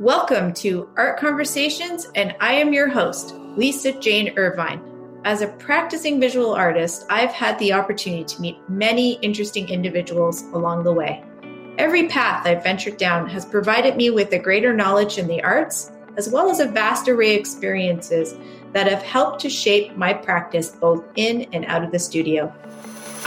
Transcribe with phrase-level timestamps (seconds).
[0.00, 4.80] Welcome to Art Conversations, and I am your host, Lisa Jane Irvine.
[5.26, 10.84] As a practicing visual artist, I've had the opportunity to meet many interesting individuals along
[10.84, 11.22] the way.
[11.76, 15.92] Every path I've ventured down has provided me with a greater knowledge in the arts,
[16.16, 18.34] as well as a vast array of experiences
[18.72, 22.50] that have helped to shape my practice both in and out of the studio.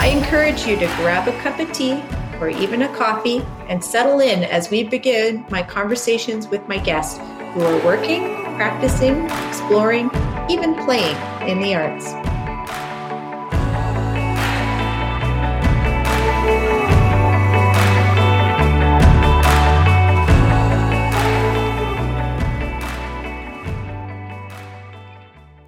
[0.00, 2.02] I encourage you to grab a cup of tea
[2.40, 7.18] or even a coffee and settle in as we begin my conversations with my guests
[7.54, 10.10] who are working, practicing, exploring,
[10.48, 11.16] even playing
[11.48, 12.12] in the arts.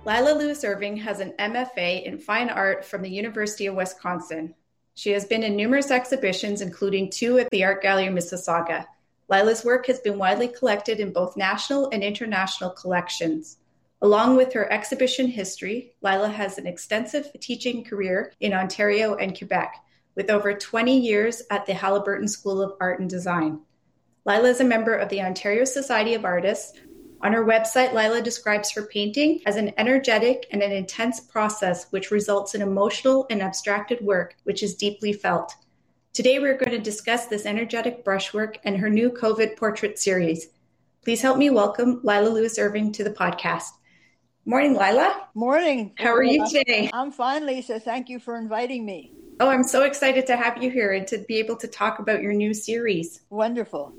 [0.07, 4.55] Lila Lewis Irving has an MFA in Fine Art from the University of Wisconsin.
[4.97, 8.87] She has been in numerous exhibitions, including two at the Art Gallery Mississauga.
[9.29, 13.59] Lila's work has been widely collected in both national and international collections.
[14.01, 19.75] Along with her exhibition history, Lila has an extensive teaching career in Ontario and Quebec,
[20.15, 23.61] with over 20 years at the Haliburton School of Art and Design.
[24.25, 26.73] Lila is a member of the Ontario Society of Artists,
[27.23, 32.11] on her website, Lila describes her painting as an energetic and an intense process which
[32.11, 35.55] results in emotional and abstracted work which is deeply felt.
[36.13, 40.49] Today, we're going to discuss this energetic brushwork and her new COVID portrait series.
[41.03, 43.71] Please help me welcome Lila Lewis Irving to the podcast.
[44.45, 45.29] Morning, Lila.
[45.35, 45.93] Morning.
[45.99, 46.91] How are you today?
[46.93, 47.81] I'm fine, Lisa.
[47.81, 49.13] Thank you for inviting me.
[49.41, 52.23] Oh, I'm so excited to have you here and to be able to talk about
[52.23, 53.21] your new series.
[53.29, 53.93] Wonderful.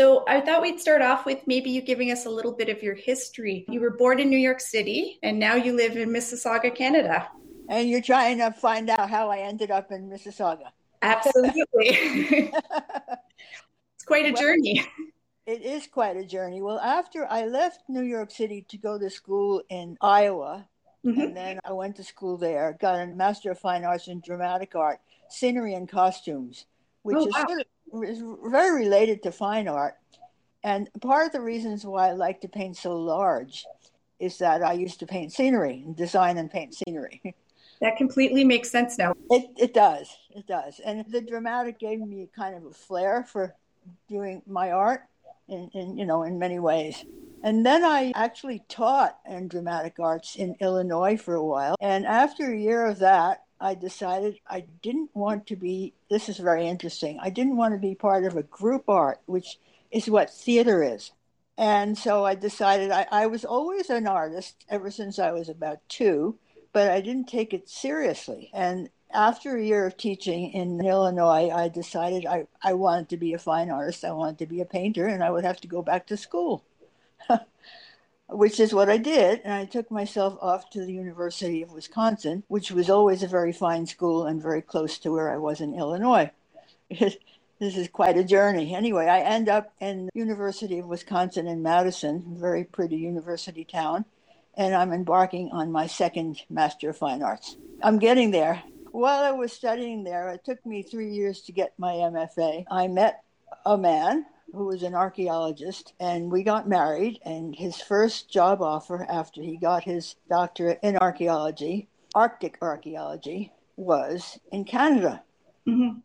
[0.00, 2.82] So I thought we'd start off with maybe you giving us a little bit of
[2.82, 3.66] your history.
[3.68, 7.28] You were born in New York City and now you live in Mississauga, Canada.
[7.68, 10.70] And you're trying to find out how I ended up in Mississauga.
[11.02, 11.62] Absolutely.
[11.84, 12.54] it's
[14.06, 14.86] quite a well, journey.
[15.44, 16.62] It is quite a journey.
[16.62, 20.66] Well, after I left New York City to go to school in Iowa,
[21.04, 21.20] mm-hmm.
[21.20, 24.74] and then I went to school there, got a Master of Fine Arts in Dramatic
[24.74, 26.64] Art, Scenery and Costumes,
[27.02, 27.44] which oh, is wow.
[27.46, 27.66] sort of
[28.04, 29.96] is very related to fine art.
[30.62, 33.64] And part of the reasons why I like to paint so large
[34.18, 37.22] is that I used to paint scenery, design and paint scenery.
[37.80, 39.14] That completely makes sense now.
[39.30, 40.14] It, it does.
[40.36, 40.80] It does.
[40.84, 43.54] And the dramatic gave me kind of a flair for
[44.06, 45.04] doing my art
[45.48, 47.04] in, in you know, in many ways.
[47.42, 51.74] And then I actually taught in dramatic arts in Illinois for a while.
[51.80, 56.38] And after a year of that, I decided I didn't want to be, this is
[56.38, 59.58] very interesting, I didn't want to be part of a group art, which
[59.90, 61.12] is what theater is.
[61.58, 65.78] And so I decided I, I was always an artist ever since I was about
[65.88, 66.38] two,
[66.72, 68.50] but I didn't take it seriously.
[68.54, 73.34] And after a year of teaching in Illinois, I decided I, I wanted to be
[73.34, 74.04] a fine artist.
[74.04, 76.64] I wanted to be a painter, and I would have to go back to school.
[78.32, 79.40] which is what I did.
[79.44, 83.52] And I took myself off to the University of Wisconsin, which was always a very
[83.52, 86.30] fine school and very close to where I was in Illinois.
[86.90, 87.16] this
[87.60, 88.74] is quite a journey.
[88.74, 94.04] Anyway, I end up in University of Wisconsin in Madison, very pretty university town,
[94.56, 97.56] and I'm embarking on my second Master of Fine Arts.
[97.82, 98.62] I'm getting there.
[98.92, 102.64] While I was studying there, it took me three years to get my MFA.
[102.70, 103.22] I met
[103.64, 107.20] a man who was an archaeologist, and we got married.
[107.24, 114.38] And his first job offer after he got his doctorate in archaeology, Arctic archaeology, was
[114.52, 115.22] in Canada.
[115.66, 115.98] Mm-hmm.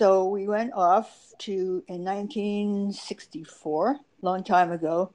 [0.00, 5.12] So we went off to, in 1964, long time ago,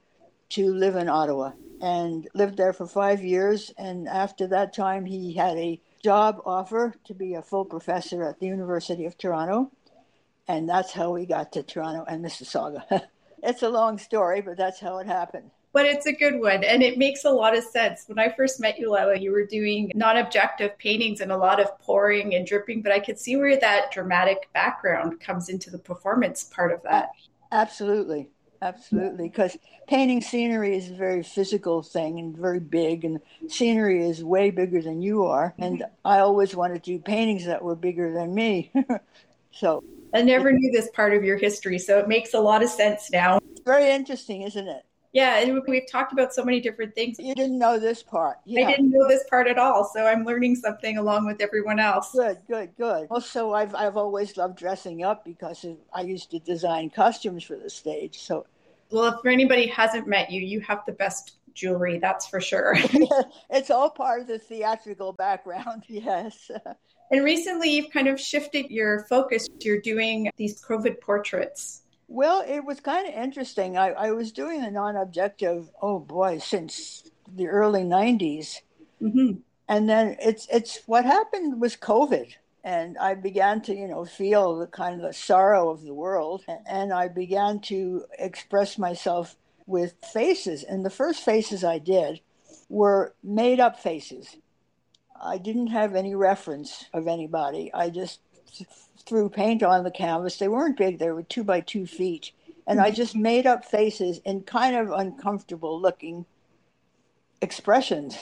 [0.50, 1.52] to live in Ottawa
[1.82, 3.72] and lived there for five years.
[3.76, 8.38] And after that time, he had a job offer to be a full professor at
[8.38, 9.72] the University of Toronto
[10.48, 13.02] and that's how we got to Toronto and Mississauga.
[13.42, 15.50] it's a long story, but that's how it happened.
[15.72, 18.04] But it's a good one, and it makes a lot of sense.
[18.06, 21.60] When I first met you, Lila, you were doing non objective paintings and a lot
[21.60, 25.78] of pouring and dripping, but I could see where that dramatic background comes into the
[25.78, 27.10] performance part of that.
[27.52, 28.30] Absolutely.
[28.62, 29.56] Absolutely, because
[29.86, 34.80] painting scenery is a very physical thing and very big, and scenery is way bigger
[34.80, 35.54] than you are.
[35.58, 35.92] And mm-hmm.
[36.04, 38.72] I always wanted to do paintings that were bigger than me.
[39.50, 39.84] so
[40.16, 43.10] I never knew this part of your history, so it makes a lot of sense
[43.10, 43.38] now.
[43.66, 44.82] Very interesting, isn't it?
[45.12, 47.18] Yeah, and we've talked about so many different things.
[47.18, 48.38] You didn't know this part.
[48.44, 48.66] Yeah.
[48.66, 52.12] I didn't know this part at all, so I'm learning something along with everyone else.
[52.12, 53.08] Good, good, good.
[53.10, 55.64] Also, I've I've always loved dressing up because
[55.94, 58.20] I used to design costumes for the stage.
[58.20, 58.46] So,
[58.90, 62.74] well, if anybody hasn't met you, you have the best jewelry, that's for sure.
[63.50, 65.84] it's all part of the theatrical background.
[65.88, 66.50] Yes.
[67.10, 69.48] And recently, you've kind of shifted your focus.
[69.60, 71.82] You're doing these COVID portraits.
[72.08, 73.76] Well, it was kind of interesting.
[73.76, 78.60] I, I was doing a non objective, oh boy, since the early 90s.
[79.02, 79.40] Mm-hmm.
[79.68, 82.32] And then it's it's what happened was COVID
[82.66, 86.44] and I began to, you know, feel the kind of the sorrow of the world,
[86.66, 89.36] and I began to express myself
[89.66, 90.64] with faces.
[90.64, 92.20] And the first faces I did
[92.68, 94.36] were made up faces.
[95.22, 97.70] I didn't have any reference of anybody.
[97.72, 98.20] I just
[99.04, 100.38] threw paint on the canvas.
[100.38, 102.32] They weren't big; they were two by two feet,
[102.66, 106.26] and I just made up faces and kind of uncomfortable looking
[107.40, 108.16] expressions.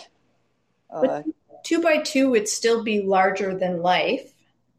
[0.91, 1.23] Uh,
[1.65, 4.33] two by two would still be larger than life.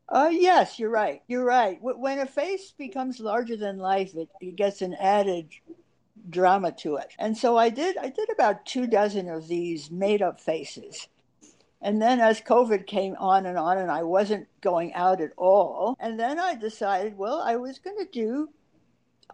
[0.08, 1.24] Uh, yes, you're right.
[1.28, 1.80] You're right.
[1.82, 5.50] When a face becomes larger than life, it, it gets an added
[6.30, 7.12] drama to it.
[7.18, 7.98] And so I did.
[7.98, 11.08] I did about two dozen of these made-up faces.
[11.86, 15.96] And then as COVID came on and on, and I wasn't going out at all,
[16.00, 18.50] and then I decided, well, I was going to do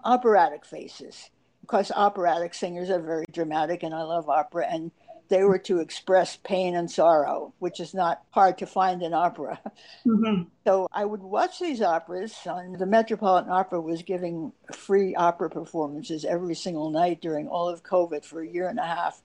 [0.03, 1.29] operatic faces
[1.61, 4.67] because operatic singers are very dramatic, and I love opera.
[4.69, 4.91] And
[5.29, 9.57] they were to express pain and sorrow, which is not hard to find in opera.
[10.05, 10.49] Mm-hmm.
[10.67, 12.35] So I would watch these operas.
[12.45, 17.83] On the Metropolitan Opera was giving free opera performances every single night during all of
[17.83, 19.21] COVID for a year and a half.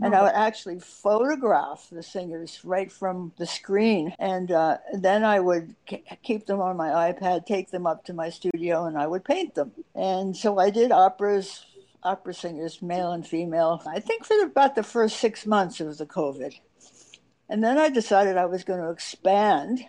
[0.00, 4.14] And I would actually photograph the singers right from the screen.
[4.20, 8.12] And uh, then I would k- keep them on my iPad, take them up to
[8.12, 9.72] my studio, and I would paint them.
[9.96, 11.64] And so I did operas
[12.02, 16.06] opera singers, male and female, I think for about the first six months of the
[16.06, 16.54] COVID.
[17.48, 19.84] And then I decided I was going to expand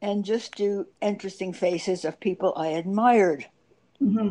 [0.00, 3.46] and just do interesting faces of people I admired.
[4.00, 4.30] Mm-hmm.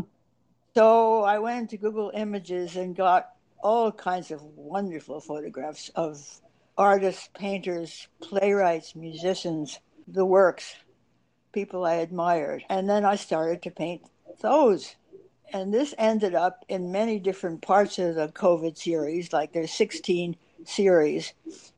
[0.76, 3.31] So I went into Google Images and got
[3.64, 6.42] all kinds of wonderful photographs of
[6.78, 10.76] artists, painters, playwrights, musicians, the works,
[11.54, 12.64] people I admired.
[12.70, 14.02] And then I started to paint
[14.42, 14.96] those
[15.54, 20.36] and this ended up in many different parts of the COVID series, like there's 16
[20.64, 21.34] series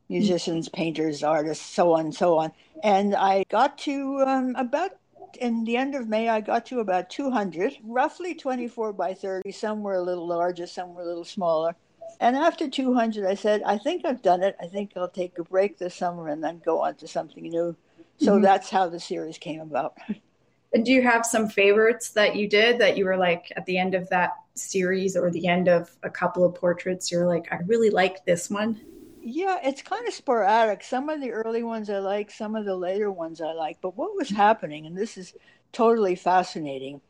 [0.08, 2.52] musicians, painters, artists, so on and so on.
[2.82, 4.92] And I got to um, about
[5.38, 9.50] in the end of May, I got to about 200, roughly 24 by 30.
[9.52, 11.74] Some were a little larger, some were a little smaller.
[12.20, 14.56] And after 200, I said, I think I've done it.
[14.60, 17.76] I think I'll take a break this summer and then go on to something new.
[18.18, 18.42] So mm-hmm.
[18.42, 19.96] that's how the series came about.
[20.74, 23.78] And do you have some favorites that you did that you were like at the
[23.78, 27.58] end of that series or the end of a couple of portraits you're like i
[27.66, 28.80] really like this one
[29.24, 32.76] yeah it's kind of sporadic some of the early ones i like some of the
[32.76, 35.34] later ones i like but what was happening and this is
[35.72, 37.00] totally fascinating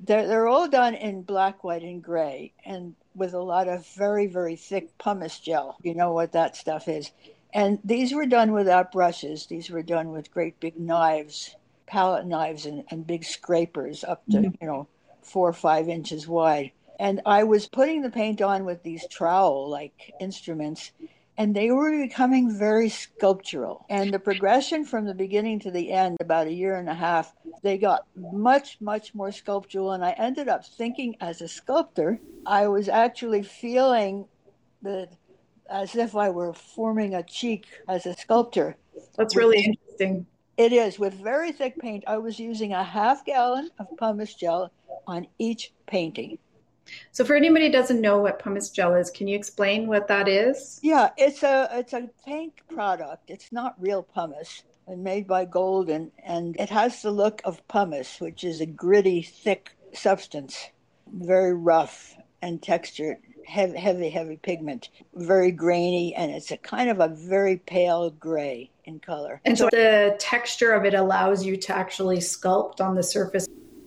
[0.00, 4.26] they're, they're all done in black white and gray and with a lot of very
[4.26, 7.10] very thick pumice gel you know what that stuff is
[7.52, 11.54] and these were done without brushes these were done with great big knives
[11.90, 14.54] palette knives and, and big scrapers up to, mm-hmm.
[14.60, 14.86] you know,
[15.22, 16.70] four or five inches wide.
[17.00, 20.92] And I was putting the paint on with these trowel like instruments,
[21.40, 23.86] and they were becoming very sculptural.
[23.88, 27.32] And the progression from the beginning to the end, about a year and a half,
[27.62, 29.92] they got much, much more sculptural.
[29.92, 34.26] And I ended up thinking as a sculptor, I was actually feeling
[34.82, 35.08] the
[35.70, 38.76] as if I were forming a cheek as a sculptor.
[39.16, 40.26] That's really interesting.
[40.58, 42.04] It is with very thick paint.
[42.06, 44.72] I was using a half gallon of pumice gel
[45.06, 46.38] on each painting.
[47.12, 50.28] So, for anybody who doesn't know what pumice gel is, can you explain what that
[50.28, 50.80] is?
[50.82, 53.30] Yeah, it's a it's a paint product.
[53.30, 58.20] It's not real pumice, and made by Golden, and it has the look of pumice,
[58.20, 60.68] which is a gritty, thick substance,
[61.12, 63.18] very rough and textured
[63.50, 68.70] heavy, heavy, heavy pigment, very grainy, and it's a kind of a very pale gray
[68.84, 69.40] in color.
[69.44, 73.46] And so the texture of it allows you to actually sculpt on the surface.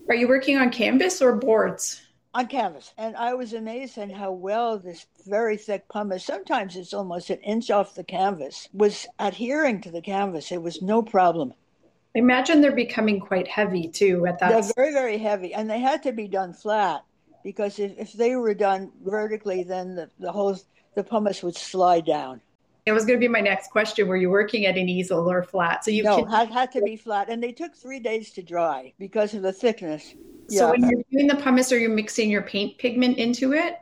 [0.10, 2.01] Are you working on canvas or boards?
[2.35, 2.93] On canvas.
[2.97, 7.39] And I was amazed at how well this very thick pumice, sometimes it's almost an
[7.41, 10.51] inch off the canvas, was adhering to the canvas.
[10.51, 11.53] It was no problem.
[12.15, 14.49] I imagine they're becoming quite heavy too at that.
[14.49, 17.03] They're very, very heavy, and they had to be done flat
[17.43, 20.57] because if, if they were done vertically, then the, the whole
[20.95, 22.41] the pumice would slide down.
[22.85, 24.07] It was going to be my next question.
[24.07, 25.85] Were you working at an easel or flat?
[25.85, 26.31] So you no, can...
[26.31, 29.53] had, had to be flat, and they took three days to dry because of the
[29.53, 30.15] thickness.
[30.49, 30.71] So yeah.
[30.71, 33.77] when you're doing the pumice, are you mixing your paint pigment into it?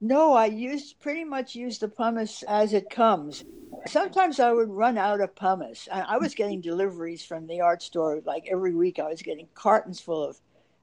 [0.00, 3.44] No, I used pretty much use the pumice as it comes.
[3.86, 5.88] Sometimes I would run out of pumice.
[5.92, 8.98] I was getting deliveries from the art store like every week.
[8.98, 10.40] I was getting cartons full of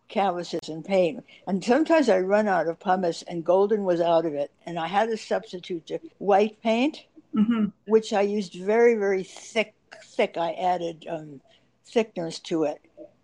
[0.08, 1.24] canvases and paint.
[1.48, 4.52] And sometimes I run out of pumice, and golden was out of it.
[4.66, 7.66] And I had to substitute to white paint, mm-hmm.
[7.86, 9.74] which I used very, very thick,
[10.04, 10.38] thick.
[10.38, 11.42] I added um,
[11.90, 12.82] thickeners to it.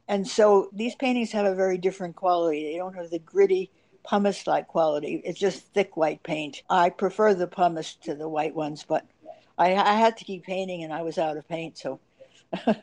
[0.08, 2.64] And so these paintings have a very different quality.
[2.66, 3.72] They don't have the gritty
[4.04, 5.22] pumice like quality.
[5.24, 6.62] It's just thick white paint.
[6.70, 9.06] I prefer the pumice to the white ones, but
[9.58, 11.78] I, I had to keep painting and I was out of paint.
[11.78, 12.00] So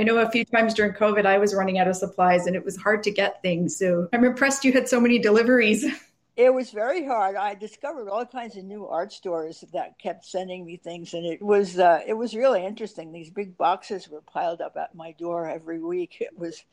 [0.00, 2.64] I know a few times during COVID, I was running out of supplies and it
[2.64, 3.76] was hard to get things.
[3.76, 5.84] So I'm impressed you had so many deliveries.
[6.36, 7.36] It was very hard.
[7.36, 11.42] I discovered all kinds of new art stores that kept sending me things, and it
[11.42, 13.12] was uh, it was really interesting.
[13.12, 16.16] These big boxes were piled up at my door every week.
[16.20, 16.64] It was,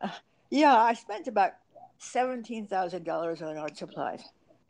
[0.00, 0.08] uh,
[0.48, 1.52] yeah, I spent about
[1.98, 4.22] seventeen thousand dollars on art supplies.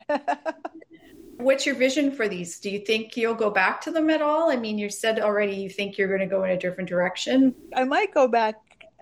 [1.37, 2.59] What's your vision for these?
[2.59, 4.49] Do you think you'll go back to them at all?
[4.49, 7.53] I mean, you said already you think you're going to go in a different direction.
[7.75, 8.55] I might go back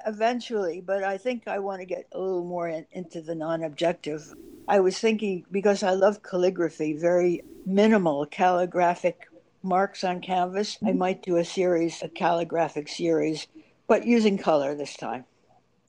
[0.05, 3.63] eventually, but I think I want to get a little more in, into the non
[3.63, 4.33] objective.
[4.67, 9.27] I was thinking because I love calligraphy, very minimal calligraphic
[9.62, 10.77] marks on canvas.
[10.81, 10.98] I mm-hmm.
[10.98, 13.48] might do a series, a calligraphic series,
[13.88, 15.25] but using color this time.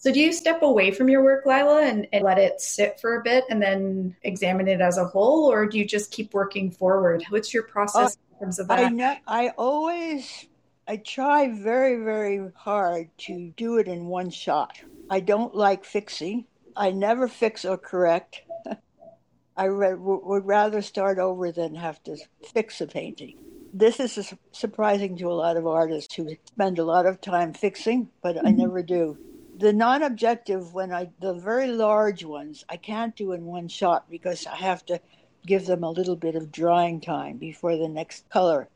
[0.05, 3.17] So do you step away from your work, Lila, and, and, let it sit for
[3.17, 6.71] a bit and then examine it as a whole, or do you just keep working
[6.71, 7.25] forward?
[7.31, 8.81] What's your process uh, in terms of that?
[8.81, 10.47] I, ne- I always,
[10.87, 14.79] I try very, very hard to do it in one shot.
[15.09, 16.45] I don't like fixing.
[16.77, 18.43] I never fix or correct.
[19.57, 22.19] I re- would rather start over than have to
[22.53, 23.39] fix a painting.
[23.73, 27.55] This is su- surprising to a lot of artists who spend a lot of time
[27.55, 28.47] fixing, but mm-hmm.
[28.49, 29.17] I never do
[29.57, 34.47] the non-objective when i the very large ones i can't do in one shot because
[34.47, 35.01] i have to
[35.47, 38.69] give them a little bit of drying time before the next color.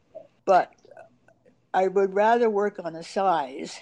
[0.45, 0.73] But
[1.75, 3.81] i would rather work on a size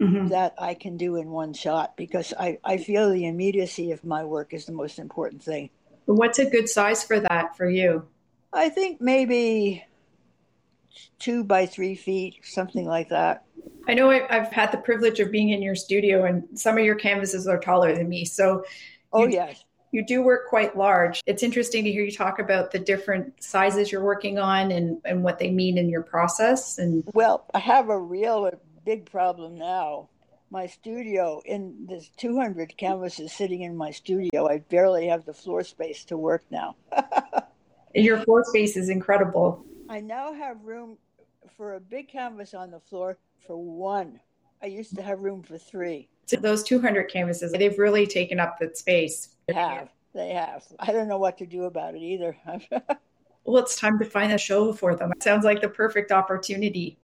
[0.00, 0.28] mm-hmm.
[0.28, 4.24] that i can do in one shot because I, I feel the immediacy of my
[4.24, 5.70] work is the most important thing.
[6.06, 8.06] What's a good size for that for you?
[8.52, 9.84] I think maybe
[11.18, 13.44] two by three feet something like that
[13.88, 16.94] I know I've had the privilege of being in your studio, and some of your
[16.94, 18.24] canvases are taller than me.
[18.24, 18.64] So,
[19.12, 21.20] oh you, yes, you do work quite large.
[21.26, 25.24] It's interesting to hear you talk about the different sizes you're working on and and
[25.24, 26.78] what they mean in your process.
[26.78, 28.50] And well, I have a real
[28.84, 30.08] big problem now.
[30.50, 34.48] My studio in this 200 canvases sitting in my studio.
[34.48, 36.76] I barely have the floor space to work now.
[37.94, 39.64] your floor space is incredible.
[39.92, 40.96] I now have room
[41.54, 44.20] for a big canvas on the floor for one.
[44.62, 46.08] I used to have room for three.
[46.24, 49.34] So those 200 canvases, they've really taken up that space.
[49.48, 49.90] They have.
[50.14, 50.64] They have.
[50.78, 52.34] I don't know what to do about it either.
[53.44, 55.12] well, it's time to find a show for them.
[55.12, 56.96] It sounds like the perfect opportunity.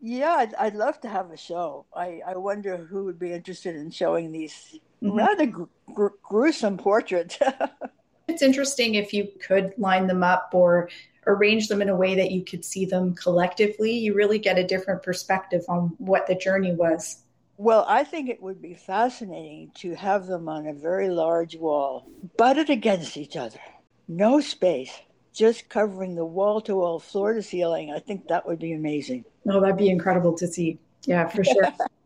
[0.00, 1.86] Yeah, I'd, I'd love to have a show.
[1.94, 5.16] I, I wonder who would be interested in showing these mm-hmm.
[5.16, 5.62] rather gr-
[5.94, 7.38] gr- gruesome portraits.
[8.26, 10.88] it's interesting if you could line them up or
[11.26, 14.66] arrange them in a way that you could see them collectively, you really get a
[14.66, 17.22] different perspective on what the journey was.
[17.56, 22.06] Well, I think it would be fascinating to have them on a very large wall,
[22.36, 23.60] butted against each other.
[24.08, 24.92] No space,
[25.32, 27.92] just covering the wall to wall, floor to ceiling.
[27.92, 29.24] I think that would be amazing.
[29.48, 30.78] Oh, that'd be incredible to see.
[31.04, 31.72] Yeah, for sure.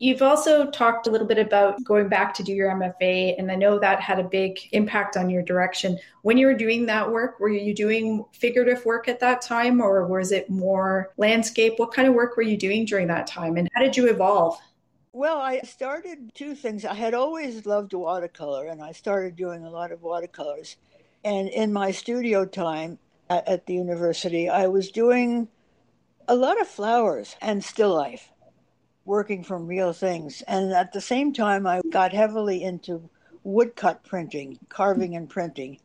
[0.00, 3.56] You've also talked a little bit about going back to do your MFA, and I
[3.56, 5.98] know that had a big impact on your direction.
[6.22, 10.06] When you were doing that work, were you doing figurative work at that time, or
[10.06, 11.74] was it more landscape?
[11.78, 14.56] What kind of work were you doing during that time, and how did you evolve?
[15.12, 16.84] Well, I started two things.
[16.84, 20.76] I had always loved watercolor, and I started doing a lot of watercolors.
[21.24, 25.48] And in my studio time at, the university, I was doing
[26.28, 28.30] a lot of flowers and still life
[29.08, 30.42] working from real things.
[30.42, 33.08] And at the same time, I got heavily into
[33.42, 35.80] woodcut printing, carving and printing.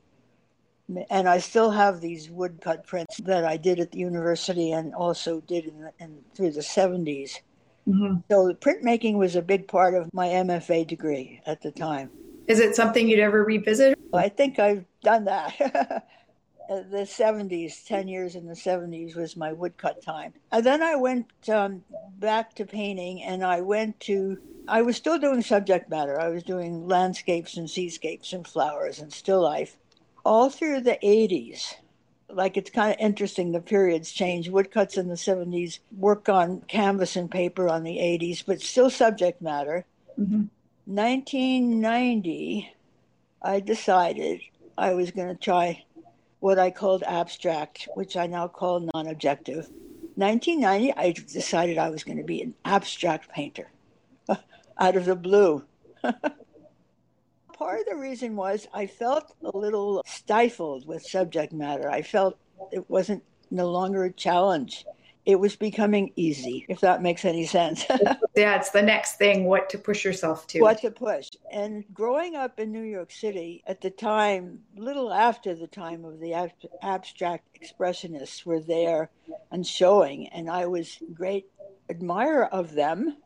[1.10, 5.40] And I still have these woodcut prints that I did at the university and also
[5.42, 7.40] did in, in through the 70s.
[7.88, 8.18] Mm-hmm.
[8.30, 12.10] So printmaking was a big part of my MFA degree at the time.
[12.48, 13.98] Is it something you'd ever revisit?
[14.14, 16.08] I think I've done that.
[16.70, 20.34] Uh, the 70s, 10 years in the 70s was my woodcut time.
[20.52, 21.84] And then I went um,
[22.20, 26.20] back to painting and I went to, I was still doing subject matter.
[26.20, 29.76] I was doing landscapes and seascapes and flowers and still life.
[30.24, 31.76] All through the 80s,
[32.30, 34.50] like it's kind of interesting the periods change.
[34.50, 39.42] Woodcuts in the 70s, work on canvas and paper on the 80s, but still subject
[39.42, 39.86] matter.
[40.18, 40.46] Mm-hmm.
[40.86, 42.74] 1990,
[43.42, 44.42] I decided
[44.78, 45.84] I was going to try
[46.44, 49.70] what I called abstract, which I now call non objective.
[50.16, 53.72] 1990, I decided I was going to be an abstract painter
[54.78, 55.64] out of the blue.
[57.54, 61.90] Part of the reason was I felt a little stifled with subject matter.
[61.90, 62.38] I felt
[62.74, 64.84] it wasn't no longer a challenge.
[65.26, 67.86] It was becoming easy, if that makes any sense.
[68.36, 70.60] yeah, it's the next thing, what to push yourself to.
[70.60, 71.30] What to push.
[71.52, 76.20] And growing up in New York City at the time, little after the time of
[76.20, 76.52] the ab-
[76.82, 79.10] abstract expressionists were there
[79.52, 81.46] and showing, and I was great
[81.90, 83.18] admirer of them.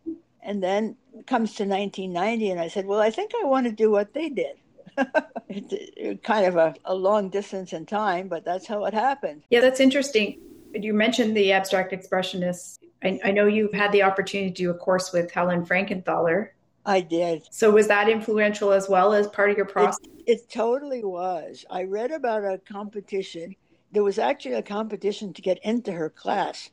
[0.43, 3.91] And then comes to 1990, and I said, Well, I think I want to do
[3.91, 4.55] what they did.
[5.49, 9.43] it's kind of a, a long distance in time, but that's how it happened.
[9.49, 10.39] Yeah, that's interesting
[10.83, 12.79] you mentioned the abstract expressionists.
[13.03, 16.49] I, I, know you've had the opportunity to do a course with Helen Frankenthaler.
[16.85, 17.43] I did.
[17.51, 19.99] So was that influential as well as part of your process?
[20.03, 21.65] It, it totally was.
[21.69, 23.55] I read about a competition.
[23.91, 26.71] There was actually a competition to get into her class,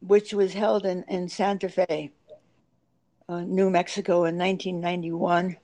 [0.00, 2.10] which was held in, in Santa Fe,
[3.28, 5.56] uh, New Mexico in 1991.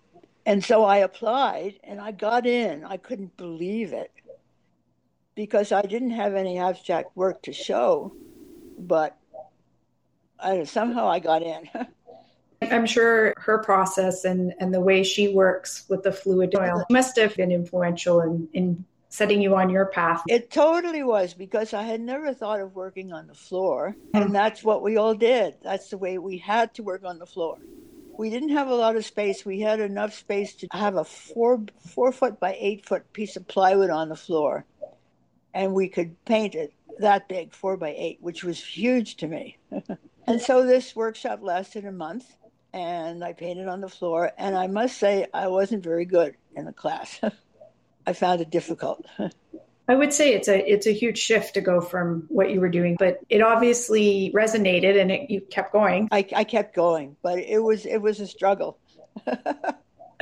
[0.46, 2.84] And so I applied and I got in.
[2.84, 4.10] I couldn't believe it
[5.34, 8.12] because I didn't have any abstract work to show,
[8.78, 9.16] but
[10.38, 11.68] I, somehow I got in.
[12.70, 17.16] I'm sure her process and, and the way she works with the fluid oil must
[17.18, 20.22] have been influential in, in setting you on your path.
[20.28, 23.96] It totally was because I had never thought of working on the floor.
[24.14, 24.22] Hmm.
[24.22, 25.56] And that's what we all did.
[25.62, 27.58] That's the way we had to work on the floor.
[28.16, 29.44] We didn't have a lot of space.
[29.44, 33.48] We had enough space to have a four four foot by eight foot piece of
[33.48, 34.66] plywood on the floor
[35.54, 39.59] and we could paint it that big, four by eight, which was huge to me.
[40.26, 42.37] and so this workshop lasted a month,
[42.73, 44.32] and I painted on the floor.
[44.38, 47.21] And I must say, I wasn't very good in the class.
[48.06, 49.06] I found it difficult.
[49.88, 52.68] I would say it's a it's a huge shift to go from what you were
[52.68, 56.09] doing, but it obviously resonated and it, you kept going.
[56.12, 58.78] I, I kept going, but it was it was a struggle.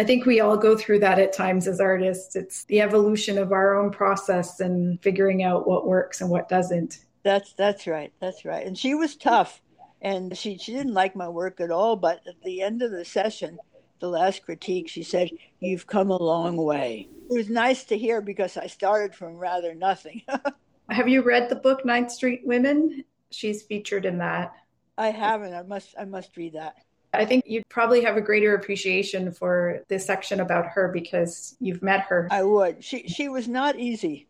[0.01, 2.35] I think we all go through that at times as artists.
[2.35, 7.01] It's the evolution of our own process and figuring out what works and what doesn't.
[7.23, 8.11] That's that's right.
[8.19, 8.67] That's right.
[8.67, 9.61] And she was tough
[10.01, 13.05] and she she didn't like my work at all, but at the end of the
[13.05, 13.59] session,
[13.99, 15.29] the last critique, she said,
[15.59, 19.75] "You've come a long way." It was nice to hear because I started from rather
[19.75, 20.23] nothing.
[20.89, 23.05] Have you read the book Ninth Street Women?
[23.33, 24.55] She's featured in that.
[24.97, 25.53] I haven't.
[25.53, 26.77] I must I must read that.
[27.13, 31.83] I think you'd probably have a greater appreciation for this section about her because you've
[31.83, 32.29] met her.
[32.31, 32.85] I would.
[32.85, 34.29] She she was not easy.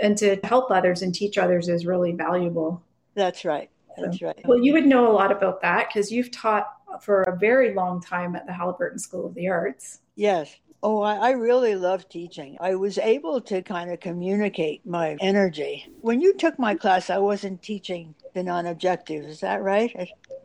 [0.00, 2.82] and to help others and teach others is really valuable.
[3.14, 3.70] That's right.
[3.98, 4.40] That's so, right.
[4.46, 6.66] Well, you would know a lot about that because you've taught
[7.00, 10.00] for a very long time at the Haliburton School of the Arts.
[10.14, 10.56] Yes.
[10.84, 12.56] Oh, I, I, really love teaching.
[12.60, 15.88] I was able to kind of communicate my energy.
[16.00, 19.24] When you took my class, I wasn't teaching the non objective.
[19.24, 19.94] Is that right?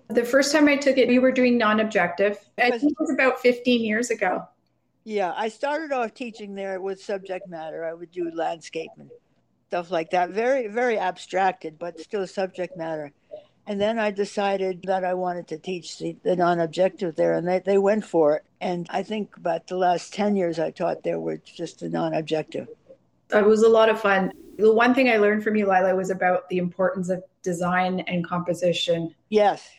[0.09, 2.37] The first time I took it, we were doing non objective.
[2.57, 4.47] I think it was about 15 years ago.
[5.03, 7.85] Yeah, I started off teaching there with subject matter.
[7.85, 9.09] I would do landscape and
[9.67, 10.31] stuff like that.
[10.31, 13.11] Very, very abstracted, but still subject matter.
[13.67, 17.47] And then I decided that I wanted to teach the, the non objective there, and
[17.47, 18.45] they, they went for it.
[18.61, 22.13] And I think about the last 10 years I taught there were just the non
[22.13, 22.69] objective.
[23.33, 24.31] It was a lot of fun.
[24.57, 28.25] The one thing I learned from you, Lila, was about the importance of design and
[28.25, 29.13] composition.
[29.29, 29.69] Yes,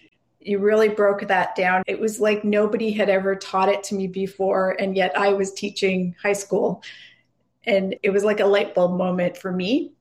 [0.48, 1.82] you really broke that down.
[1.86, 5.52] It was like nobody had ever taught it to me before, and yet I was
[5.52, 6.82] teaching high school.
[7.64, 9.92] And it was like a light bulb moment for me.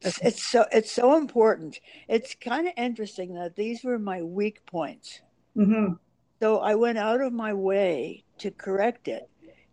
[0.00, 1.80] It's so it's so important.
[2.08, 5.20] It's kind of interesting that these were my weak points.
[5.56, 5.94] Mm-hmm.
[6.40, 9.28] So I went out of my way to correct it.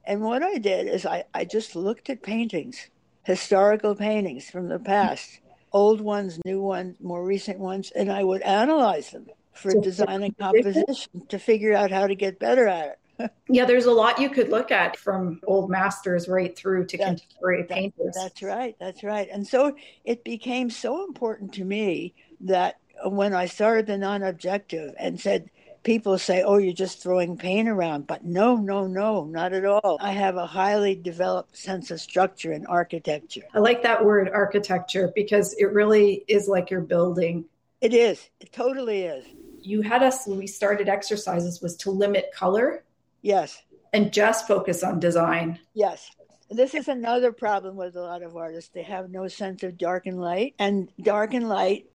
[0.05, 2.89] And what I did is I, I just looked at paintings,
[3.23, 5.39] historical paintings from the past,
[5.71, 9.27] old ones, new ones, more recent ones, and I would analyze them
[9.57, 12.99] for design and composition to figure out how to get better at it.
[13.49, 17.21] yeah, there's a lot you could look at from old masters right through to that's,
[17.21, 18.15] contemporary that, painters.
[18.15, 18.75] That's right.
[18.79, 19.27] That's right.
[19.31, 24.93] And so it became so important to me that when I started the non objective
[24.99, 25.49] and said,
[25.83, 28.07] people say, oh, you're just throwing paint around.
[28.07, 29.97] But no, no, no, not at all.
[30.01, 33.43] I have a highly developed sense of structure and architecture.
[33.53, 37.45] I like that word architecture because it really is like you're building.
[37.79, 38.29] It is.
[38.39, 39.25] It totally is
[39.67, 42.85] you had us when we started exercises was to limit color.
[43.21, 43.61] Yes.
[43.93, 45.59] And just focus on design.
[45.73, 46.09] Yes.
[46.49, 48.71] This is another problem with a lot of artists.
[48.73, 50.55] They have no sense of dark and light.
[50.59, 51.87] And dark and light,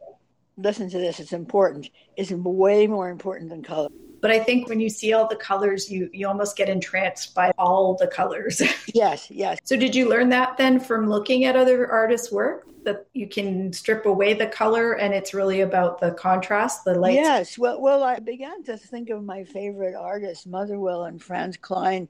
[0.57, 3.89] listen to this, it's important, is way more important than color.
[4.21, 7.53] But I think when you see all the colors, you you almost get entranced by
[7.59, 8.63] all the colors.
[8.95, 9.59] yes, yes.
[9.65, 12.67] So did you learn that then from looking at other artists' work?
[12.85, 17.15] That you can strip away the color and it's really about the contrast, the light.
[17.15, 17.59] Yes.
[17.59, 22.09] Well well I began to think of my favorite artists, Motherwell and Franz Kline.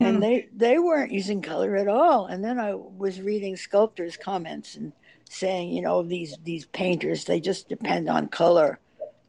[0.00, 0.20] And mm.
[0.20, 2.26] they, they weren't using color at all.
[2.26, 4.92] And then I was reading sculptors' comments and
[5.28, 8.78] saying, you know, these these painters they just depend on color.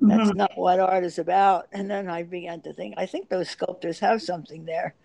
[0.01, 0.37] That's mm-hmm.
[0.37, 1.67] not what art is about.
[1.73, 4.95] And then I began to think, I think those sculptors have something there.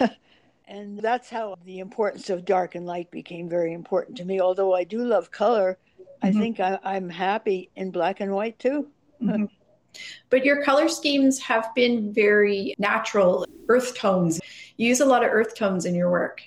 [0.66, 4.40] and that's how the importance of dark and light became very important to me.
[4.40, 6.26] Although I do love color, mm-hmm.
[6.26, 8.88] I think I, am happy in black and white too.
[9.22, 9.44] Mm-hmm.
[10.30, 14.40] But your color schemes have been very natural, earth tones.
[14.76, 16.42] You use a lot of earth tones in your work.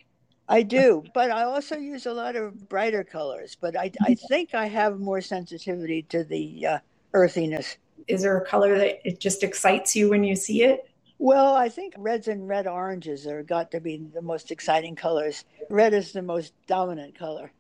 [0.48, 3.58] I do, but I also use a lot of brighter colors.
[3.60, 6.80] But I, I think I have more sensitivity to the uh,
[7.14, 7.76] earthiness.
[8.08, 10.90] Is there a color that it just excites you when you see it?
[11.20, 15.46] Well, I think reds and red oranges are got to be the most exciting colors.
[15.70, 17.52] Red is the most dominant color.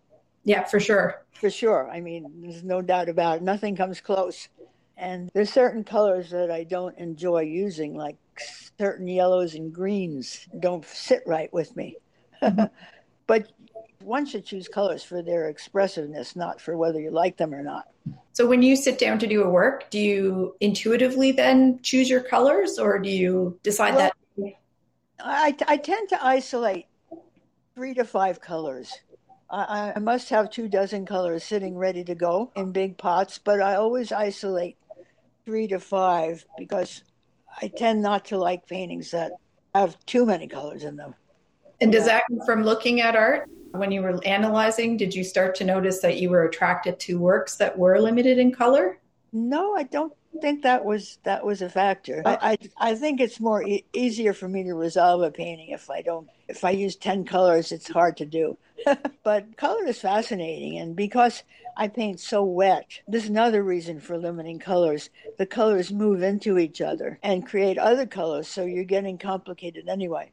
[0.43, 1.23] Yeah, for sure.
[1.34, 1.89] For sure.
[1.89, 3.43] I mean, there's no doubt about it.
[3.43, 4.49] Nothing comes close.
[4.97, 8.17] And there's certain colors that I don't enjoy using, like
[8.77, 11.95] certain yellows and greens don't sit right with me.
[13.27, 13.51] but
[14.03, 17.87] one should choose colors for their expressiveness, not for whether you like them or not.
[18.33, 22.21] So when you sit down to do a work, do you intuitively then choose your
[22.21, 24.53] colors or do you decide well, that?
[25.19, 26.87] I, I tend to isolate
[27.75, 28.93] three to five colors.
[29.49, 33.61] I, I must have two dozen colors sitting ready to go in big pots, but
[33.61, 34.77] I always isolate
[35.45, 37.03] three to five because
[37.61, 39.31] I tend not to like paintings that
[39.75, 41.13] have too many colors in them.
[41.81, 43.49] And does that come from looking at art?
[43.73, 47.55] When you were analyzing, did you start to notice that you were attracted to works
[47.57, 48.99] that were limited in color?
[49.31, 52.21] No, I don't think that was that was a factor.
[52.23, 55.89] I I, I think it's more e- easier for me to resolve a painting if
[55.89, 57.71] I don't if I use ten colors.
[57.71, 58.59] It's hard to do,
[59.23, 61.41] but color is fascinating, and because
[61.75, 65.09] I paint so wet, there's another reason for limiting colors.
[65.39, 70.31] The colors move into each other and create other colors, so you're getting complicated anyway.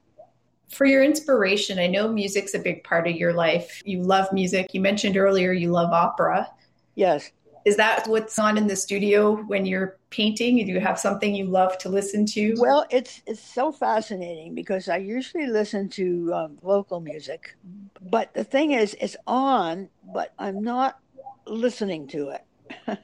[0.70, 3.83] For your inspiration, I know music's a big part of your life.
[3.85, 4.72] You love music.
[4.72, 6.48] You mentioned earlier you love opera.
[6.94, 7.30] Yes.
[7.64, 10.56] Is that what's on in the studio when you're painting?
[10.64, 12.54] Do you have something you love to listen to?
[12.56, 17.54] Well, it's it's so fascinating because I usually listen to um, vocal music,
[18.00, 21.00] but the thing is, it's on, but I'm not
[21.46, 22.44] listening to it.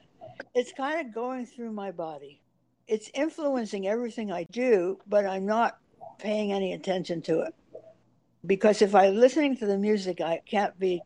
[0.55, 2.41] it's kind of going through my body.
[2.87, 5.77] It's influencing everything I do, but I'm not
[6.19, 7.53] paying any attention to it.
[8.45, 11.01] Because if I'm listening to the music, I can't be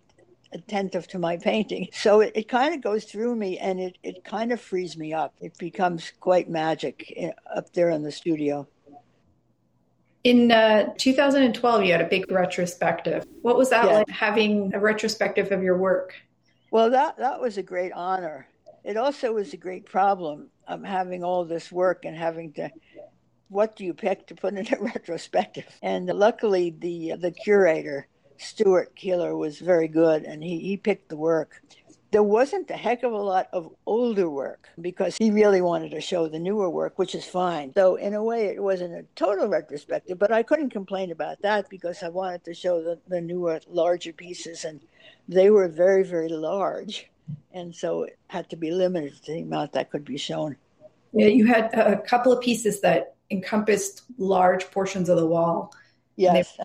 [0.54, 1.88] attentive to my painting.
[1.94, 5.14] So it, it kind of goes through me and it, it kind of frees me
[5.14, 5.34] up.
[5.40, 8.68] It becomes quite magic eh, up there in the studio.
[10.24, 13.26] In uh, 2012, you had a big retrospective.
[13.42, 13.94] What was that yeah.
[13.94, 16.16] like having a retrospective of your work?
[16.70, 18.48] Well, that, that was a great honor.
[18.84, 22.70] It also was a great problem of having all this work and having to
[23.52, 25.66] what do you pick to put in a retrospective?
[25.84, 31.10] And luckily, the uh, the curator Stuart Keeler was very good, and he, he picked
[31.10, 31.62] the work.
[32.12, 36.02] There wasn't a heck of a lot of older work because he really wanted to
[36.02, 37.72] show the newer work, which is fine.
[37.74, 41.70] So, in a way, it wasn't a total retrospective, but I couldn't complain about that
[41.70, 44.82] because I wanted to show the, the newer, larger pieces, and
[45.30, 47.10] they were very, very large.
[47.54, 50.58] And so it had to be limited to the amount that could be shown.
[51.14, 55.74] Yeah, you had a couple of pieces that encompassed large portions of the wall.
[56.16, 56.58] Yes.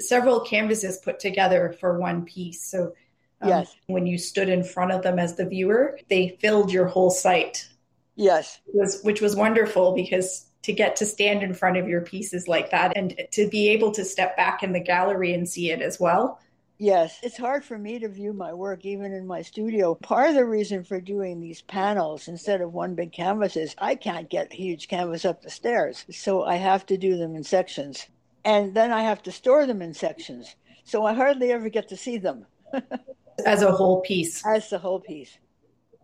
[0.00, 2.64] several canvases put together for one piece.
[2.64, 2.94] So
[3.40, 3.76] um, yes.
[3.86, 7.68] when you stood in front of them as the viewer, they filled your whole site.
[8.16, 8.60] Yes.
[8.72, 12.70] Was, which was wonderful because to get to stand in front of your pieces like
[12.70, 16.00] that and to be able to step back in the gallery and see it as
[16.00, 16.40] well
[16.78, 19.94] Yes, it's hard for me to view my work even in my studio.
[19.94, 23.94] Part of the reason for doing these panels instead of one big canvas is I
[23.94, 26.04] can't get a huge canvas up the stairs.
[26.10, 28.08] So I have to do them in sections.
[28.44, 30.56] And then I have to store them in sections.
[30.82, 32.44] So I hardly ever get to see them.
[33.46, 34.44] As a whole piece.
[34.44, 35.38] As the whole piece.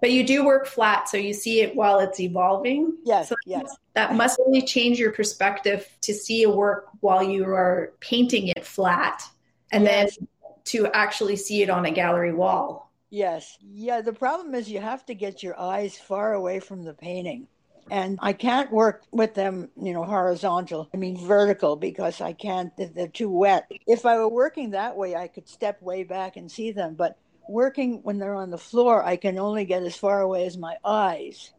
[0.00, 2.96] But you do work flat, so you see it while it's evolving.
[3.04, 3.76] Yes, so yes.
[3.94, 8.64] That must really change your perspective to see a work while you are painting it
[8.64, 9.22] flat.
[9.72, 10.16] And yes.
[10.16, 10.28] then
[10.64, 12.90] to actually see it on a gallery wall.
[13.11, 13.59] Yes.
[13.61, 17.49] Yeah, the problem is you have to get your eyes far away from the painting.
[17.90, 20.88] And I can't work with them, you know, horizontal.
[20.94, 23.68] I mean, vertical because I can't, they're too wet.
[23.87, 26.94] If I were working that way, I could step way back and see them.
[26.94, 27.18] But
[27.49, 30.77] working when they're on the floor, I can only get as far away as my
[30.85, 31.51] eyes.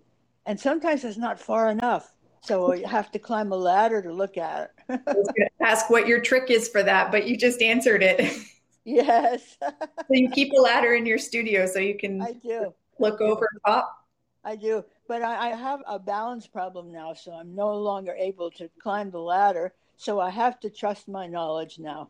[0.45, 2.15] And sometimes it's not far enough.
[2.43, 5.01] So you have to climb a ladder to look at it.
[5.07, 8.03] I was going to ask what your trick is for that, but you just answered
[8.03, 8.33] it.
[8.83, 9.57] Yes.
[9.61, 12.73] so you keep a ladder in your studio so you can I do.
[12.99, 13.97] look over top?
[14.43, 14.83] I do.
[15.07, 19.11] But I, I have a balance problem now, so I'm no longer able to climb
[19.11, 19.73] the ladder.
[19.97, 22.09] So I have to trust my knowledge now.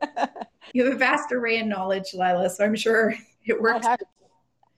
[0.72, 3.86] you have a vast array of knowledge, Lila, so I'm sure it works.
[3.86, 3.98] I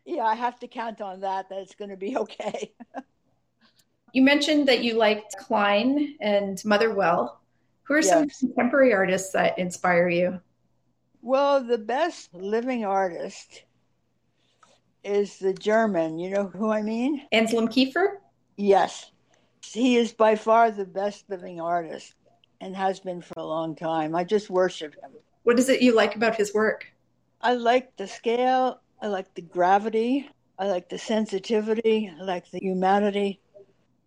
[0.04, 2.72] Yeah, I have to count on that, that it's going to be okay.
[4.12, 7.40] you mentioned that you liked Kline and Motherwell.
[7.84, 8.10] Who are yes.
[8.10, 10.40] some contemporary artists that inspire you?
[11.22, 13.64] Well, the best living artist
[15.04, 16.18] is the German.
[16.18, 17.22] You know who I mean?
[17.30, 18.18] Anselm Kiefer?
[18.56, 19.12] Yes.
[19.64, 22.14] He is by far the best living artist
[22.60, 24.16] and has been for a long time.
[24.16, 25.12] I just worship him.
[25.44, 26.86] What is it you like about his work?
[27.40, 32.58] I like the scale, I like the gravity, I like the sensitivity, I like the
[32.60, 33.40] humanity,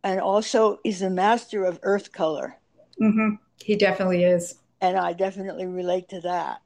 [0.04, 2.58] and also he's a master of earth color.
[3.01, 3.36] Mm-hmm.
[3.62, 4.56] He definitely is.
[4.80, 6.62] And I definitely relate to that.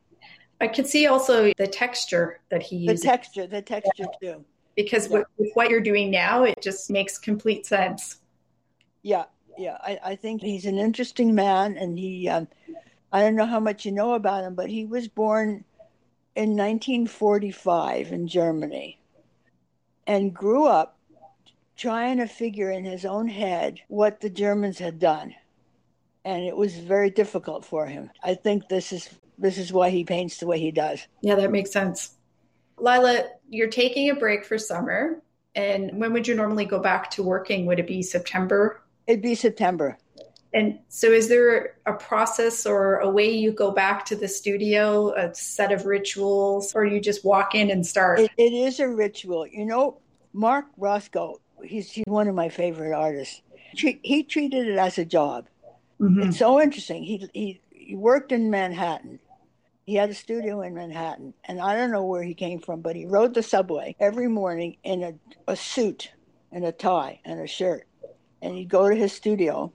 [0.62, 3.02] I can see also the texture that he uses.
[3.02, 4.34] The texture, the texture yeah.
[4.34, 4.46] too.
[4.76, 5.20] Because yeah.
[5.20, 8.18] with, with, what you're doing now, it just makes complete sense.
[9.02, 9.26] Yeah,
[9.58, 9.78] yeah.
[9.82, 12.48] I, I think he's an interesting man, and he, um,
[13.12, 15.64] I don't know how much you know about him, but he was born
[16.36, 19.00] in 1945 in Germany
[20.08, 20.98] and grew up
[21.76, 25.34] trying to figure in his own head what the Germans had done.
[26.26, 28.12] And it was very difficult for him.
[28.22, 31.06] I think this is this is why he paints the way he does.
[31.22, 32.16] Yeah, that makes sense.
[32.78, 35.22] Lila, you're taking a break for summer.
[35.56, 37.66] And when would you normally go back to working?
[37.66, 38.82] Would it be September?
[39.08, 39.98] It'd be September.
[40.54, 45.14] And so, is there a process or a way you go back to the studio,
[45.14, 48.20] a set of rituals, or you just walk in and start?
[48.20, 49.46] it, it is a ritual.
[49.46, 50.00] You know,
[50.34, 53.42] Mark Rothko, he's, he's one of my favorite artists.
[53.74, 55.48] He, he treated it as a job.
[56.00, 56.30] Mm-hmm.
[56.30, 57.04] It's so interesting.
[57.04, 59.09] He, he, he worked in Manhattan
[59.90, 62.96] he had a studio in Manhattan, and I don't know where he came from, but
[62.96, 65.14] he rode the subway every morning in a,
[65.48, 66.12] a suit
[66.52, 67.88] and a tie and a shirt.
[68.44, 69.74] And he'd go to his studio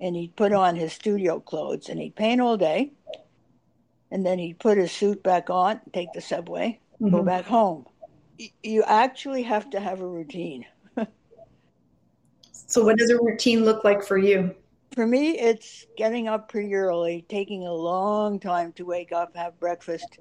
[0.00, 2.92] and he'd put on his studio clothes and he'd paint all day.
[4.10, 7.14] And then he'd put his suit back on, take the subway, mm-hmm.
[7.14, 7.84] go back home.
[8.62, 10.64] You actually have to have a routine.
[12.52, 14.54] so, what does a routine look like for you?
[14.94, 19.58] For me, it's getting up pretty early, taking a long time to wake up, have
[19.58, 20.18] breakfast,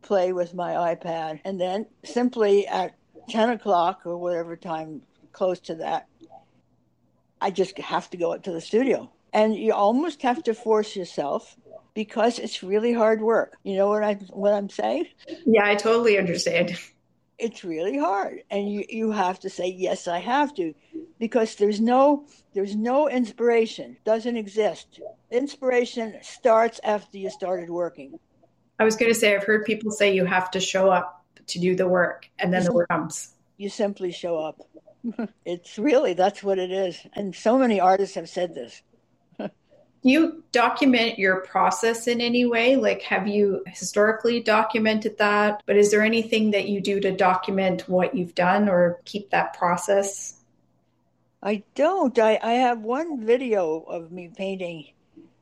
[0.00, 2.96] play with my iPad, and then simply at
[3.28, 6.08] 10 o'clock or whatever time close to that,
[7.40, 9.10] I just have to go to the studio.
[9.32, 11.56] And you almost have to force yourself
[11.94, 13.56] because it's really hard work.
[13.62, 15.06] You know what I what I'm saying?
[15.46, 16.78] Yeah, I totally understand.
[17.38, 18.42] It's really hard.
[18.50, 20.74] And you, you have to say, Yes, I have to
[21.18, 23.96] because there's no there's no inspiration.
[24.04, 25.00] Doesn't exist.
[25.30, 28.18] Inspiration starts after you started working.
[28.78, 31.58] I was going to say i've heard people say you have to show up to
[31.58, 33.34] do the work and then the work comes.
[33.56, 34.60] You simply show up.
[35.46, 36.98] It's really that's what it is.
[37.14, 38.82] And so many artists have said this.
[40.02, 42.76] You document your process in any way?
[42.76, 45.62] Like have you historically documented that?
[45.66, 49.52] But is there anything that you do to document what you've done or keep that
[49.52, 50.39] process
[51.42, 52.18] I don't.
[52.18, 54.92] I, I have one video of me painting.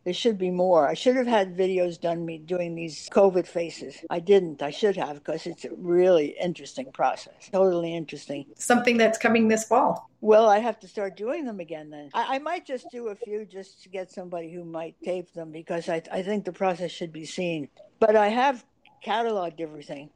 [0.05, 0.89] There should be more.
[0.89, 3.97] I should have had videos done me doing these COVID faces.
[4.09, 4.63] I didn't.
[4.63, 7.51] I should have because it's a really interesting process.
[7.53, 8.47] Totally interesting.
[8.57, 10.09] Something that's coming this fall.
[10.21, 12.11] Well, I have to start doing them again then.
[12.15, 15.51] I, I might just do a few just to get somebody who might tape them
[15.51, 17.69] because I, I think the process should be seen.
[17.99, 18.65] But I have
[19.05, 20.11] cataloged everything.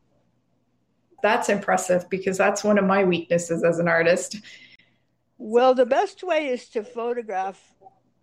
[1.23, 4.38] That's impressive because that's one of my weaknesses as an artist
[5.42, 7.61] well, the best way is to photograph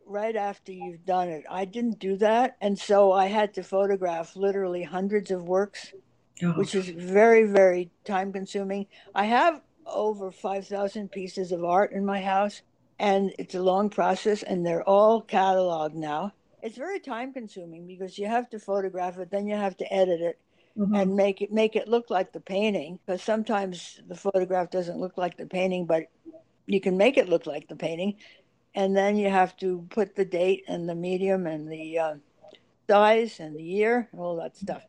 [0.05, 1.43] right after you've done it.
[1.49, 2.55] I didn't do that.
[2.62, 5.93] And so I had to photograph literally hundreds of works,
[6.41, 6.53] oh.
[6.53, 8.88] which is very, very time consuming.
[9.13, 12.62] I have over 5,000 pieces of art in my house,
[12.99, 16.32] and it's a long process, and they're all cataloged now.
[16.63, 20.21] It's very time consuming because you have to photograph it, then you have to edit
[20.21, 20.39] it.
[20.77, 20.95] Mm-hmm.
[20.95, 25.17] And make it make it look like the painting because sometimes the photograph doesn't look
[25.17, 26.03] like the painting, but
[26.69, 28.15] you can make it look like the painting,
[28.75, 32.15] and then you have to put the date and the medium and the uh,
[32.88, 34.84] size and the year and all that stuff.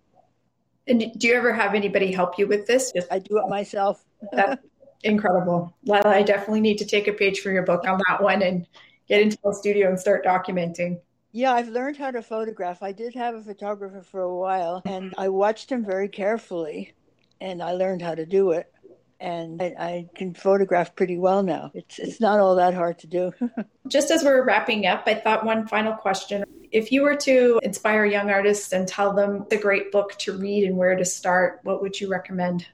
[0.86, 2.92] And do you ever have anybody help you with this?
[2.92, 4.04] Just, I do it myself.
[4.32, 4.62] That's
[5.02, 5.74] incredible.
[5.84, 8.66] Lila, I definitely need to take a page from your book on that one and
[9.08, 11.00] get into the studio and start documenting.
[11.32, 12.82] Yeah, I've learned how to photograph.
[12.82, 16.92] I did have a photographer for a while, and I watched him very carefully,
[17.40, 18.72] and I learned how to do it
[19.20, 21.70] and I, I, can photograph pretty well now.
[21.74, 23.32] It's it's not all that hard to do.
[23.88, 26.44] Just as we're wrapping up, I thought one final question.
[26.72, 30.64] If you were to inspire young artists and tell them the great book to read
[30.64, 32.66] and where to start, what would you recommend?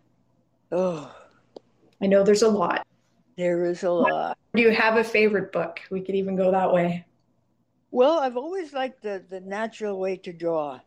[0.70, 1.12] Oh,
[2.00, 2.87] I know there's a lot.
[3.37, 4.38] There is a lot.
[4.54, 5.80] Do you have a favorite book?
[5.90, 7.04] We could even go that way.
[7.90, 10.80] Well, I've always liked the the natural way to draw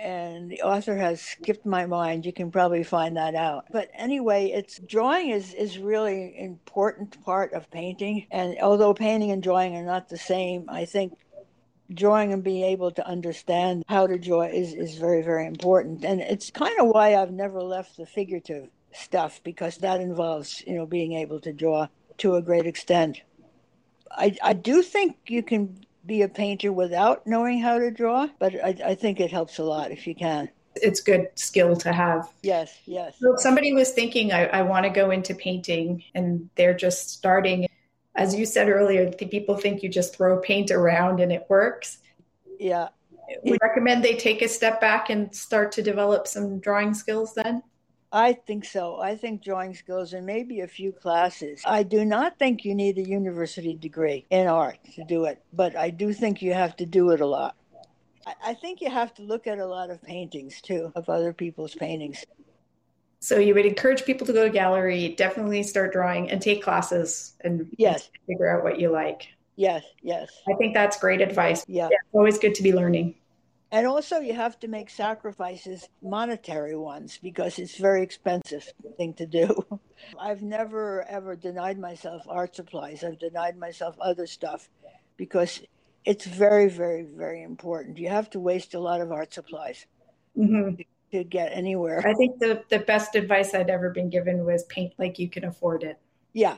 [0.00, 2.24] and the author has skipped my mind.
[2.24, 3.66] You can probably find that out.
[3.70, 8.26] But anyway, it's drawing is is really important part of painting.
[8.30, 11.18] And although painting and drawing are not the same, I think
[11.92, 16.04] drawing and being able to understand how to draw is, is very, very important.
[16.04, 20.74] And it's kind of why I've never left the figurative stuff because that involves, you
[20.74, 23.20] know, being able to draw to a great extent.
[24.10, 28.54] I, I do think you can be a painter without knowing how to draw, but
[28.54, 30.48] I, I think it helps a lot if you can.
[30.76, 32.30] It's good skill to have.
[32.42, 33.16] Yes, yes.
[33.20, 37.10] So if somebody was thinking, I, I want to go into painting and they're just
[37.10, 37.66] starting,
[38.14, 41.98] as you said earlier, people think you just throw paint around and it works.
[42.58, 42.88] Yeah.
[43.44, 47.62] Would recommend they take a step back and start to develop some drawing skills then?
[48.12, 49.00] I think so.
[49.00, 51.62] I think drawing skills and maybe a few classes.
[51.64, 55.76] I do not think you need a university degree in art to do it, but
[55.76, 57.54] I do think you have to do it a lot.
[58.44, 61.74] I think you have to look at a lot of paintings too, of other people's
[61.74, 62.24] paintings.
[63.20, 67.34] So you would encourage people to go to gallery, definitely start drawing and take classes
[67.42, 69.28] and yes, figure out what you like.
[69.56, 70.30] Yes, yes.
[70.48, 71.64] I think that's great advice.
[71.68, 71.88] Yeah.
[71.90, 73.14] yeah it's always good to be learning.
[73.72, 79.26] And also, you have to make sacrifices, monetary ones, because it's very expensive thing to
[79.26, 79.64] do.
[80.20, 83.04] I've never ever denied myself art supplies.
[83.04, 84.68] I've denied myself other stuff
[85.16, 85.60] because
[86.04, 87.98] it's very, very, very important.
[87.98, 89.86] You have to waste a lot of art supplies
[90.36, 90.76] mm-hmm.
[90.76, 92.04] to, to get anywhere.
[92.04, 95.44] I think the the best advice I'd ever been given was paint like you can
[95.44, 95.98] afford it.
[96.32, 96.56] Yeah,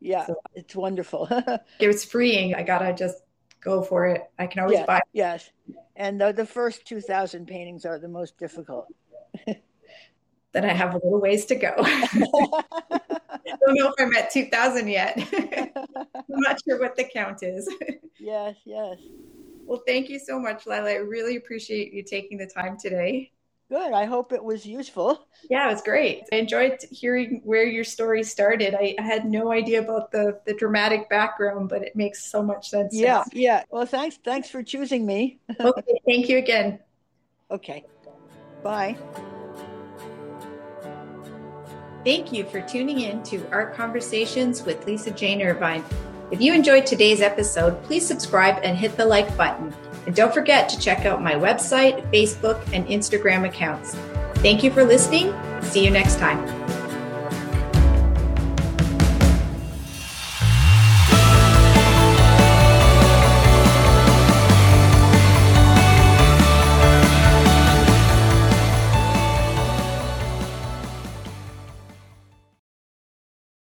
[0.00, 1.28] yeah, so, it's wonderful.
[1.80, 2.54] it was freeing.
[2.54, 3.22] I gotta just
[3.60, 4.22] go for it.
[4.38, 5.00] I can always yes, buy.
[5.12, 5.50] Yes,
[5.98, 8.86] and the, the first two thousand paintings are the most difficult.
[9.46, 11.74] then I have a little ways to go.
[11.78, 12.60] I
[13.44, 15.18] don't know if I'm at two thousand yet.
[15.76, 17.68] I'm not sure what the count is.
[18.18, 18.96] yes, yes.
[19.66, 20.88] Well, thank you so much, Lila.
[20.88, 23.32] I really appreciate you taking the time today.
[23.68, 23.92] Good.
[23.92, 25.26] I hope it was useful.
[25.50, 26.22] Yeah, it was great.
[26.32, 28.74] I enjoyed hearing where your story started.
[28.74, 32.70] I, I had no idea about the the dramatic background, but it makes so much
[32.70, 32.94] sense.
[32.94, 33.64] Yeah, yeah.
[33.70, 34.18] Well, thanks.
[34.24, 35.38] Thanks for choosing me.
[35.60, 36.00] okay.
[36.06, 36.78] Thank you again.
[37.50, 37.84] Okay.
[38.62, 38.96] Bye.
[42.04, 45.84] Thank you for tuning in to Art Conversations with Lisa Jane Irvine.
[46.30, 49.74] If you enjoyed today's episode, please subscribe and hit the like button.
[50.08, 53.94] And don't forget to check out my website, Facebook, and Instagram accounts.
[54.36, 55.34] Thank you for listening.
[55.60, 56.57] See you next time.